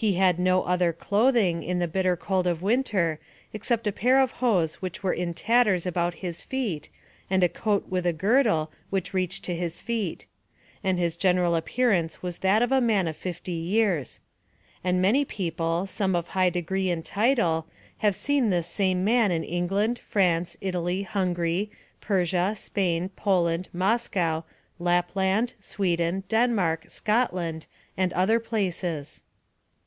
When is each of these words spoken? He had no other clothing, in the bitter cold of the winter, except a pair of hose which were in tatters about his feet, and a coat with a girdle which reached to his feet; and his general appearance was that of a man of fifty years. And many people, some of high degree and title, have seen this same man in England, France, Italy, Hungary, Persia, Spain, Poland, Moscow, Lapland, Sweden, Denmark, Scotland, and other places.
He 0.00 0.12
had 0.14 0.38
no 0.38 0.62
other 0.62 0.92
clothing, 0.92 1.64
in 1.64 1.80
the 1.80 1.88
bitter 1.88 2.16
cold 2.16 2.46
of 2.46 2.60
the 2.60 2.64
winter, 2.66 3.18
except 3.52 3.84
a 3.84 3.90
pair 3.90 4.20
of 4.20 4.30
hose 4.30 4.76
which 4.76 5.02
were 5.02 5.12
in 5.12 5.34
tatters 5.34 5.86
about 5.86 6.14
his 6.22 6.44
feet, 6.44 6.88
and 7.28 7.42
a 7.42 7.48
coat 7.48 7.88
with 7.88 8.06
a 8.06 8.12
girdle 8.12 8.70
which 8.90 9.12
reached 9.12 9.42
to 9.46 9.56
his 9.56 9.80
feet; 9.80 10.26
and 10.84 11.00
his 11.00 11.16
general 11.16 11.56
appearance 11.56 12.22
was 12.22 12.38
that 12.38 12.62
of 12.62 12.70
a 12.70 12.80
man 12.80 13.08
of 13.08 13.16
fifty 13.16 13.50
years. 13.50 14.20
And 14.84 15.02
many 15.02 15.24
people, 15.24 15.84
some 15.88 16.14
of 16.14 16.28
high 16.28 16.50
degree 16.50 16.90
and 16.90 17.04
title, 17.04 17.66
have 17.96 18.14
seen 18.14 18.50
this 18.50 18.68
same 18.68 19.02
man 19.02 19.32
in 19.32 19.42
England, 19.42 19.98
France, 19.98 20.56
Italy, 20.60 21.02
Hungary, 21.02 21.72
Persia, 22.00 22.54
Spain, 22.56 23.08
Poland, 23.16 23.68
Moscow, 23.72 24.44
Lapland, 24.78 25.54
Sweden, 25.58 26.22
Denmark, 26.28 26.84
Scotland, 26.86 27.66
and 27.96 28.12
other 28.12 28.38
places. 28.38 29.24